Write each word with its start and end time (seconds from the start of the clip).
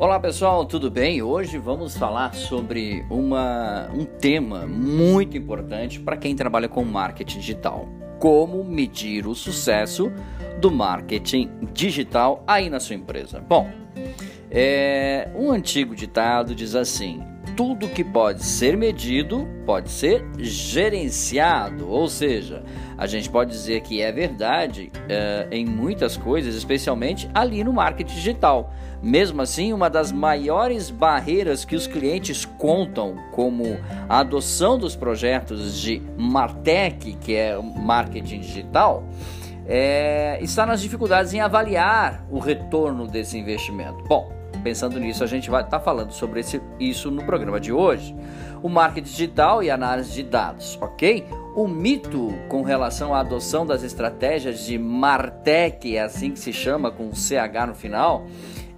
Olá 0.00 0.20
pessoal, 0.20 0.64
tudo 0.64 0.88
bem? 0.92 1.22
Hoje 1.22 1.58
vamos 1.58 1.96
falar 1.96 2.32
sobre 2.32 3.04
uma, 3.10 3.90
um 3.92 4.04
tema 4.04 4.64
muito 4.64 5.36
importante 5.36 5.98
para 5.98 6.16
quem 6.16 6.36
trabalha 6.36 6.68
com 6.68 6.84
marketing 6.84 7.40
digital: 7.40 7.88
como 8.20 8.62
medir 8.62 9.26
o 9.26 9.34
sucesso 9.34 10.12
do 10.60 10.70
marketing 10.70 11.50
digital 11.72 12.44
aí 12.46 12.70
na 12.70 12.78
sua 12.78 12.94
empresa. 12.94 13.40
Bom, 13.40 13.68
é, 14.48 15.32
um 15.34 15.50
antigo 15.50 15.96
ditado 15.96 16.54
diz 16.54 16.76
assim: 16.76 17.20
tudo 17.56 17.88
que 17.88 18.04
pode 18.04 18.44
ser 18.44 18.76
medido 18.76 19.48
pode 19.66 19.90
ser 19.90 20.24
gerenciado, 20.38 21.90
ou 21.90 22.06
seja, 22.06 22.62
a 22.96 23.04
gente 23.04 23.28
pode 23.28 23.50
dizer 23.50 23.80
que 23.80 24.00
é 24.00 24.12
verdade 24.12 24.92
é, 25.08 25.48
em 25.50 25.66
muitas 25.66 26.16
coisas, 26.16 26.54
especialmente 26.54 27.28
ali 27.34 27.64
no 27.64 27.72
marketing 27.72 28.14
digital. 28.14 28.72
Mesmo 29.02 29.42
assim, 29.42 29.72
uma 29.72 29.88
das 29.88 30.10
maiores 30.10 30.90
barreiras 30.90 31.64
que 31.64 31.76
os 31.76 31.86
clientes 31.86 32.44
contam 32.44 33.16
como 33.32 33.78
a 34.08 34.20
adoção 34.20 34.78
dos 34.78 34.96
projetos 34.96 35.80
de 35.80 36.02
Martech, 36.16 37.16
que 37.20 37.34
é 37.34 37.56
marketing 37.60 38.40
digital, 38.40 39.04
é, 39.66 40.38
está 40.42 40.66
nas 40.66 40.80
dificuldades 40.80 41.32
em 41.32 41.40
avaliar 41.40 42.26
o 42.30 42.38
retorno 42.38 43.06
desse 43.06 43.38
investimento. 43.38 44.02
Bom, 44.08 44.38
Pensando 44.62 44.98
nisso, 44.98 45.22
a 45.22 45.26
gente 45.26 45.48
vai 45.48 45.62
estar 45.62 45.78
tá 45.78 45.84
falando 45.84 46.12
sobre 46.12 46.40
esse, 46.40 46.60
isso 46.80 47.10
no 47.10 47.24
programa 47.24 47.60
de 47.60 47.72
hoje. 47.72 48.14
O 48.62 48.68
marketing 48.68 49.08
digital 49.08 49.62
e 49.62 49.70
análise 49.70 50.12
de 50.12 50.22
dados, 50.24 50.76
ok? 50.80 51.24
O 51.54 51.68
mito 51.68 52.34
com 52.48 52.62
relação 52.62 53.14
à 53.14 53.20
adoção 53.20 53.64
das 53.64 53.82
estratégias 53.82 54.60
de 54.60 54.76
Martech, 54.76 55.96
é 55.96 56.02
assim 56.02 56.32
que 56.32 56.38
se 56.38 56.52
chama, 56.52 56.90
com 56.90 57.14
CH 57.14 57.66
no 57.68 57.74
final, 57.74 58.26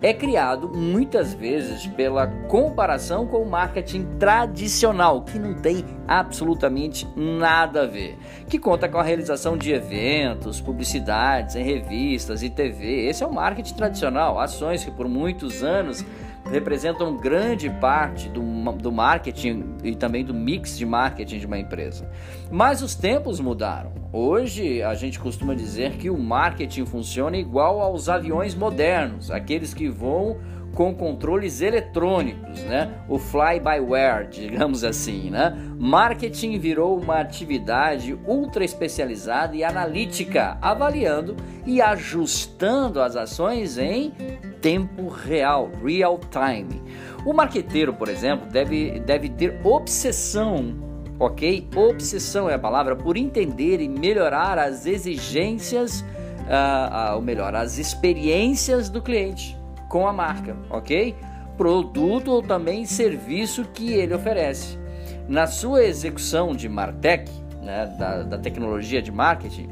é 0.00 0.14
criado 0.14 0.68
muitas 0.68 1.34
vezes 1.34 1.86
pela 1.88 2.26
comparação 2.26 3.26
com 3.26 3.42
o 3.42 3.50
marketing 3.50 4.04
tradicional, 4.18 5.22
que 5.22 5.38
não 5.38 5.54
tem 5.54 5.84
absolutamente 6.06 7.06
nada 7.16 7.82
a 7.82 7.86
ver, 7.86 8.16
que 8.48 8.58
conta 8.58 8.88
com 8.88 8.98
a 8.98 9.02
realização 9.02 9.56
de 9.56 9.72
eventos, 9.72 10.60
publicidades 10.60 11.56
em 11.56 11.64
revistas 11.64 12.42
e 12.42 12.50
TV. 12.50 13.08
Esse 13.08 13.24
é 13.24 13.26
o 13.26 13.34
marketing 13.34 13.74
tradicional, 13.74 14.38
ações 14.38 14.84
que 14.84 14.90
por 14.90 15.08
muitos 15.08 15.62
anos 15.64 16.04
representam 16.50 17.16
grande 17.16 17.68
parte 17.70 18.28
do, 18.28 18.42
do 18.72 18.90
marketing 18.90 19.76
e 19.84 19.94
também 19.94 20.24
do 20.24 20.34
mix 20.34 20.76
de 20.76 20.86
marketing 20.86 21.38
de 21.38 21.46
uma 21.46 21.58
empresa. 21.58 22.10
Mas 22.50 22.82
os 22.82 22.94
tempos 22.94 23.40
mudaram. 23.40 23.92
Hoje 24.12 24.82
a 24.82 24.94
gente 24.94 25.18
costuma 25.20 25.54
dizer 25.54 25.92
que 25.92 26.08
o 26.08 26.18
marketing 26.18 26.86
funciona 26.86 27.36
igual 27.36 27.80
aos 27.80 28.08
aviões 28.08 28.54
modernos, 28.54 29.30
aqueles 29.30 29.74
que 29.74 29.88
voam 29.88 30.38
com 30.74 30.94
controles 30.94 31.60
eletrônicos, 31.60 32.60
né? 32.62 33.02
O 33.08 33.18
fly-by-wire, 33.18 34.28
digamos 34.30 34.84
assim, 34.84 35.28
né? 35.30 35.56
Marketing 35.78 36.58
virou 36.58 36.98
uma 36.98 37.16
atividade 37.16 38.16
ultra 38.26 38.64
especializada 38.64 39.56
e 39.56 39.64
analítica, 39.64 40.56
avaliando 40.62 41.34
e 41.66 41.82
ajustando 41.82 43.00
as 43.00 43.16
ações 43.16 43.76
em 43.76 44.12
tempo 44.60 45.08
real, 45.08 45.70
real 45.84 46.18
time. 46.30 46.82
O 47.24 47.32
marqueteiro, 47.32 47.92
por 47.92 48.08
exemplo, 48.08 48.46
deve, 48.48 49.00
deve 49.00 49.28
ter 49.28 49.60
obsessão, 49.64 50.74
ok? 51.18 51.68
Obsessão 51.74 52.48
é 52.48 52.54
a 52.54 52.58
palavra 52.58 52.94
por 52.96 53.16
entender 53.16 53.80
e 53.80 53.88
melhorar 53.88 54.58
as 54.58 54.86
exigências, 54.86 56.00
uh, 56.00 57.12
uh, 57.12 57.16
ou 57.16 57.22
melhor, 57.22 57.54
as 57.54 57.78
experiências 57.78 58.88
do 58.88 59.02
cliente 59.02 59.56
com 59.88 60.06
a 60.06 60.12
marca, 60.12 60.56
ok? 60.70 61.14
Produto 61.56 62.30
ou 62.30 62.42
também 62.42 62.84
serviço 62.84 63.64
que 63.64 63.92
ele 63.92 64.14
oferece. 64.14 64.78
Na 65.26 65.46
sua 65.46 65.84
execução 65.84 66.54
de 66.54 66.68
Martech, 66.68 67.30
né, 67.62 67.86
da, 67.98 68.22
da 68.22 68.38
tecnologia 68.38 69.02
de 69.02 69.10
marketing, 69.10 69.68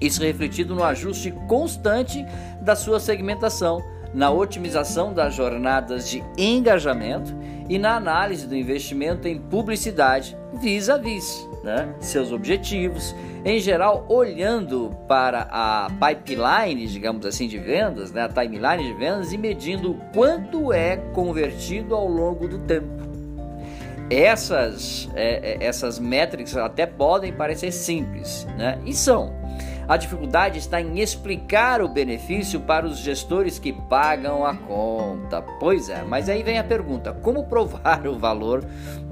isso 0.00 0.22
é 0.22 0.26
refletido 0.26 0.74
no 0.74 0.84
ajuste 0.84 1.32
constante 1.48 2.24
da 2.60 2.76
sua 2.76 3.00
segmentação 3.00 3.82
na 4.12 4.30
otimização 4.30 5.12
das 5.12 5.34
jornadas 5.34 6.08
de 6.08 6.24
engajamento 6.36 7.34
e 7.68 7.78
na 7.78 7.96
análise 7.96 8.46
do 8.46 8.56
investimento 8.56 9.28
em 9.28 9.38
publicidade 9.38 10.36
vis 10.54 10.88
a 10.88 10.96
vis, 10.96 11.46
né? 11.62 11.94
seus 12.00 12.32
objetivos, 12.32 13.14
em 13.44 13.60
geral 13.60 14.06
olhando 14.08 14.96
para 15.06 15.46
a 15.50 15.88
pipeline, 15.90 16.86
digamos 16.86 17.26
assim, 17.26 17.46
de 17.46 17.58
vendas, 17.58 18.10
né? 18.10 18.22
a 18.22 18.28
timeline 18.28 18.82
de 18.82 18.94
vendas 18.94 19.32
e 19.32 19.38
medindo 19.38 19.94
quanto 20.14 20.72
é 20.72 20.96
convertido 21.12 21.94
ao 21.94 22.08
longo 22.08 22.48
do 22.48 22.58
tempo. 22.60 23.06
Essas, 24.10 25.08
é, 25.14 25.58
é 25.62 25.66
essas 25.66 25.98
métricas 25.98 26.56
até 26.56 26.86
podem 26.86 27.30
parecer 27.30 27.70
simples, 27.70 28.46
né? 28.56 28.78
e 28.86 28.94
são, 28.94 29.34
a 29.88 29.96
dificuldade 29.96 30.58
está 30.58 30.80
em 30.82 31.00
explicar 31.00 31.80
o 31.80 31.88
benefício 31.88 32.60
para 32.60 32.86
os 32.86 32.98
gestores 32.98 33.58
que 33.58 33.72
pagam 33.72 34.44
a 34.44 34.54
conta. 34.54 35.40
Pois 35.40 35.88
é, 35.88 36.02
mas 36.02 36.28
aí 36.28 36.42
vem 36.42 36.58
a 36.58 36.64
pergunta: 36.64 37.12
como 37.12 37.44
provar 37.44 38.06
o 38.06 38.18
valor 38.18 38.62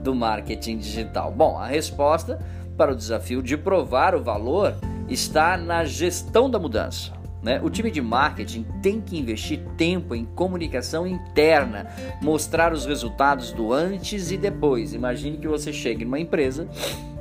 do 0.03 0.15
marketing 0.15 0.77
digital? 0.77 1.33
Bom, 1.33 1.57
a 1.57 1.67
resposta 1.67 2.39
para 2.77 2.93
o 2.93 2.97
desafio 2.97 3.43
de 3.43 3.57
provar 3.57 4.15
o 4.15 4.23
valor 4.23 4.77
está 5.09 5.57
na 5.57 5.85
gestão 5.85 6.51
da 6.51 6.59
mudança. 6.59 7.17
Né? 7.43 7.61
O 7.63 7.71
time 7.71 7.91
de 7.91 8.03
marketing 8.03 8.67
tem 8.83 9.01
que 9.01 9.17
investir 9.17 9.61
tempo 9.79 10.15
em 10.15 10.25
comunicação 10.25 11.07
interna, 11.07 11.87
mostrar 12.21 12.73
os 12.73 12.85
resultados 12.85 13.53
do 13.53 13.73
antes 13.73 14.31
e 14.31 14.37
depois. 14.37 14.93
Imagine 14.93 15.39
que 15.39 15.49
você 15.49 15.73
chegue 15.73 16.05
numa 16.05 16.19
empresa 16.19 16.69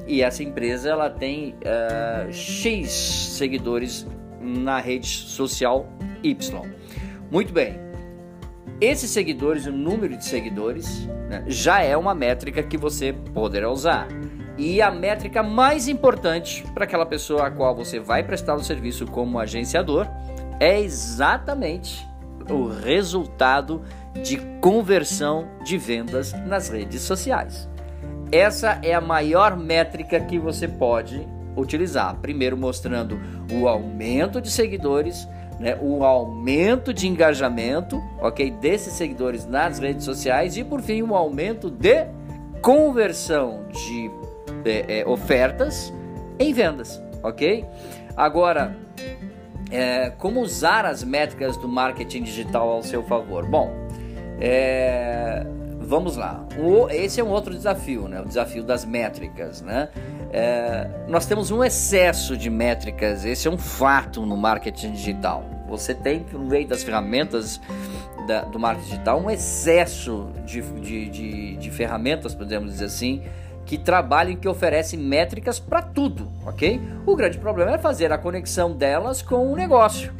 e 0.08 0.22
essa 0.22 0.44
empresa 0.44 0.90
ela 0.90 1.10
tem 1.10 1.56
uh, 1.56 2.32
X 2.32 2.92
seguidores 2.92 4.06
na 4.40 4.80
rede 4.80 5.08
social 5.08 5.90
Y. 6.24 6.62
Muito 7.32 7.52
bem. 7.52 7.80
Esses 8.80 9.10
seguidores, 9.10 9.66
o 9.66 9.72
número 9.72 10.18
de 10.18 10.26
seguidores, 10.26 11.08
né, 11.30 11.44
já 11.48 11.82
é 11.82 11.96
uma 11.96 12.14
métrica 12.14 12.62
que 12.62 12.78
você 12.78 13.14
poderá 13.34 13.72
usar. 13.72 14.08
E 14.58 14.82
a 14.82 14.92
métrica 14.92 15.42
mais 15.42 15.88
importante 15.88 16.64
para 16.74 16.86
aquela 16.86 17.06
pessoa 17.06 17.48
a 17.48 17.52
qual 17.52 17.76
você 17.76 18.00
vai 18.00 18.24
prestar 18.24 18.56
o 18.56 18.64
serviço 18.64 19.06
como 19.06 19.40
agenciador 19.40 20.08
é 20.60 20.80
exatamente 20.80 22.08
o 22.50 22.68
resultado 22.68 23.82
de 24.24 24.38
conversão 24.62 25.48
de 25.64 25.78
vendas 25.78 26.34
nas 26.46 26.70
redes 26.70 27.02
sociais. 27.02 27.68
Essa 28.36 28.82
é 28.84 28.94
a 28.94 29.00
maior 29.00 29.56
métrica 29.56 30.20
que 30.20 30.38
você 30.38 30.68
pode 30.68 31.26
utilizar. 31.56 32.18
Primeiro, 32.18 32.58
mostrando 32.58 33.18
o 33.50 33.66
aumento 33.66 34.42
de 34.42 34.52
seguidores, 34.52 35.26
né, 35.58 35.80
o 35.82 36.04
aumento 36.04 36.94
de 36.94 37.08
engajamento, 37.08 38.04
ok, 38.20 38.52
desses 38.52 38.92
seguidores 38.92 39.46
nas 39.46 39.80
redes 39.80 40.04
sociais 40.04 40.58
e, 40.58 40.66
por 40.66 40.82
fim, 40.82 41.02
o 41.02 41.16
aumento 41.16 41.72
de 41.72 42.08
conversão 42.62 43.64
de 43.72 44.12
é, 44.66 45.00
é, 45.00 45.08
ofertas 45.08 45.94
em 46.38 46.52
vendas, 46.52 47.02
ok? 47.24 47.64
Agora, 48.18 48.76
é, 49.72 50.10
como 50.10 50.42
usar 50.42 50.86
as 50.86 51.06
métricas 51.06 51.56
do 51.56 51.70
marketing 51.70 52.24
digital 52.24 52.70
ao 52.70 52.84
seu 52.84 53.02
favor? 53.02 53.46
Bom, 53.46 53.72
é, 54.42 55.48
vamos 55.86 56.18
lá. 56.18 56.46
O, 56.58 56.90
esse 56.90 57.20
é 57.20 57.24
um 57.24 57.30
outro 57.30 57.54
desafio, 57.54 58.08
né? 58.08 58.22
O 58.22 58.26
desafio 58.26 58.64
das 58.64 58.84
métricas, 58.86 59.62
né? 59.62 59.90
É, 60.32 60.90
nós 61.08 61.26
temos 61.26 61.52
um 61.52 61.64
excesso 61.64 62.36
de 62.36 62.50
métricas, 62.50 63.24
esse 63.24 63.48
é 63.48 63.52
um 63.52 63.58
fato 63.58 64.26
no 64.26 64.36
marketing 64.36 64.92
digital. 64.92 65.46
Você 65.68 65.94
tem, 65.94 66.26
no 66.32 66.46
meio 66.46 66.68
das 66.68 66.84
ferramentas 66.84 67.60
da, 68.28 68.42
do 68.42 68.60
marketing 68.60 68.90
digital, 68.90 69.22
um 69.22 69.30
excesso 69.30 70.30
de, 70.46 70.62
de, 70.62 71.10
de, 71.10 71.56
de 71.58 71.72
ferramentas, 71.72 72.36
podemos 72.36 72.72
dizer 72.72 72.86
assim, 72.86 73.24
que 73.66 73.78
trabalham 73.78 74.36
que 74.36 74.48
oferecem 74.48 75.00
métricas 75.00 75.60
para 75.60 75.82
tudo, 75.82 76.32
ok? 76.46 76.80
O 77.06 77.16
grande 77.16 77.38
problema 77.38 77.72
é 77.72 77.78
fazer 77.78 78.12
a 78.12 78.18
conexão 78.18 78.74
delas 78.74 79.22
com 79.22 79.52
o 79.52 79.56
negócio, 79.56 80.14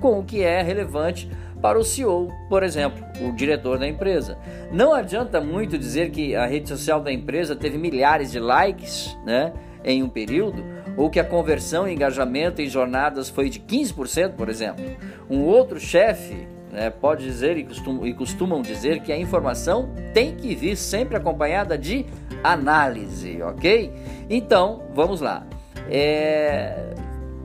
com 0.00 0.18
o 0.18 0.24
que 0.24 0.42
é 0.42 0.62
relevante 0.62 1.30
para 1.60 1.78
o 1.78 1.84
CEO, 1.84 2.28
por 2.48 2.62
exemplo, 2.62 3.04
o 3.20 3.32
diretor 3.32 3.78
da 3.78 3.86
empresa. 3.86 4.38
Não 4.72 4.94
adianta 4.94 5.40
muito 5.40 5.76
dizer 5.78 6.10
que 6.10 6.34
a 6.34 6.46
rede 6.46 6.68
social 6.68 7.00
da 7.00 7.12
empresa 7.12 7.54
teve 7.54 7.76
milhares 7.76 8.32
de 8.32 8.38
likes 8.38 9.16
né, 9.24 9.52
em 9.84 10.02
um 10.02 10.08
período, 10.08 10.64
ou 10.96 11.10
que 11.10 11.20
a 11.20 11.24
conversão 11.24 11.88
e 11.88 11.92
engajamento 11.92 12.60
em 12.62 12.66
jornadas 12.68 13.28
foi 13.28 13.48
de 13.48 13.60
15%, 13.60 14.32
por 14.32 14.48
exemplo. 14.48 14.84
Um 15.28 15.40
outro 15.42 15.78
chefe 15.78 16.46
né, 16.72 16.90
pode 16.90 17.24
dizer 17.24 17.56
e, 17.56 17.64
costum, 17.64 18.06
e 18.06 18.14
costumam 18.14 18.62
dizer 18.62 19.00
que 19.00 19.12
a 19.12 19.18
informação 19.18 19.90
tem 20.14 20.34
que 20.34 20.54
vir 20.54 20.76
sempre 20.76 21.16
acompanhada 21.16 21.76
de 21.76 22.06
análise, 22.42 23.42
ok? 23.42 23.92
Então, 24.28 24.84
vamos 24.94 25.20
lá. 25.20 25.46
É, 25.90 26.94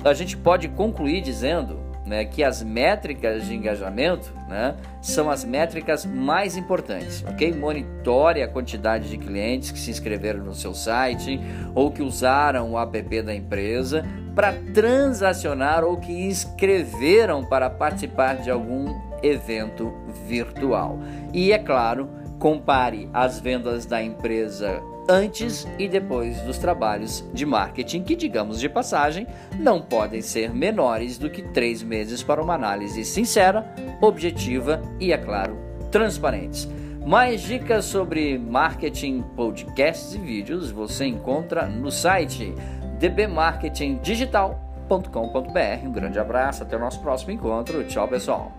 a 0.03 0.13
gente 0.13 0.37
pode 0.37 0.67
concluir 0.69 1.21
dizendo 1.21 1.84
né, 2.05 2.23
que 2.23 2.43
as 2.43 2.61
métricas 2.61 3.45
de 3.45 3.55
engajamento 3.55 4.31
né, 4.47 4.75
são 5.01 5.29
as 5.29 5.43
métricas 5.43 6.05
mais 6.05 6.55
importantes, 6.55 7.23
ok? 7.27 7.51
Monitore 7.53 8.43
a 8.43 8.47
quantidade 8.47 9.09
de 9.09 9.17
clientes 9.17 9.71
que 9.71 9.79
se 9.79 9.89
inscreveram 9.89 10.43
no 10.43 10.53
seu 10.53 10.73
site 10.73 11.39
ou 11.73 11.91
que 11.91 12.03
usaram 12.03 12.71
o 12.71 12.79
app 12.79 13.21
da 13.21 13.33
empresa 13.33 14.05
para 14.35 14.53
transacionar 14.73 15.83
ou 15.83 15.97
que 15.97 16.11
inscreveram 16.11 17.43
para 17.43 17.69
participar 17.69 18.35
de 18.37 18.51
algum 18.51 18.93
evento 19.23 19.93
virtual. 20.27 20.99
E 21.33 21.51
é 21.51 21.57
claro, 21.57 22.09
compare 22.37 23.09
as 23.13 23.39
vendas 23.39 23.85
da 23.85 24.03
empresa 24.03 24.81
antes 25.07 25.67
e 25.77 25.87
depois 25.87 26.41
dos 26.41 26.57
trabalhos 26.57 27.23
de 27.33 27.45
marketing, 27.45 28.03
que, 28.03 28.15
digamos 28.15 28.59
de 28.59 28.67
passagem, 28.67 29.27
não 29.59 29.81
podem 29.81 30.21
ser 30.21 30.53
menores 30.53 31.17
do 31.17 31.29
que 31.29 31.41
três 31.41 31.83
meses 31.83 32.23
para 32.23 32.41
uma 32.41 32.55
análise 32.55 33.03
sincera, 33.05 33.65
objetiva 34.01 34.81
e, 34.99 35.11
é 35.11 35.17
claro, 35.17 35.57
transparentes. 35.91 36.67
Mais 37.05 37.41
dicas 37.41 37.85
sobre 37.85 38.39
marketing, 38.39 39.21
podcasts 39.35 40.15
e 40.15 40.17
vídeos 40.17 40.71
você 40.71 41.05
encontra 41.05 41.67
no 41.67 41.91
site 41.91 42.55
dbmarketingdigital.com.br. 42.99 45.85
Um 45.85 45.91
grande 45.91 46.17
abraço, 46.17 46.63
até 46.63 46.75
o 46.75 46.79
nosso 46.79 46.99
próximo 47.01 47.31
encontro. 47.31 47.83
Tchau, 47.83 48.07
pessoal. 48.07 48.51